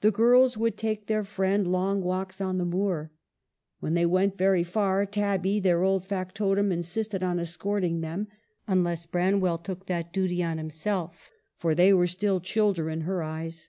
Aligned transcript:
The 0.00 0.10
girls 0.10 0.56
would 0.56 0.76
take 0.76 1.06
their 1.06 1.22
friend 1.22 1.70
long 1.70 2.02
walks 2.02 2.40
on 2.40 2.58
the 2.58 2.64
moor. 2.64 3.12
When 3.78 3.94
they 3.94 4.04
went 4.04 4.36
very 4.36 4.64
far, 4.64 5.06
Tabby, 5.06 5.60
their 5.60 5.84
old 5.84 6.04
factotum, 6.04 6.72
insisted 6.72 7.22
on 7.22 7.38
escorting 7.38 8.00
them, 8.00 8.26
unless 8.66 9.06
Branwell 9.06 9.58
took 9.58 9.86
that 9.86 10.12
duty 10.12 10.42
on 10.42 10.58
himself, 10.58 11.30
for 11.58 11.76
they 11.76 11.92
were 11.92 12.08
still 12.08 12.40
"childer" 12.40 12.90
in 12.90 13.02
her 13.02 13.22
eyes. 13.22 13.68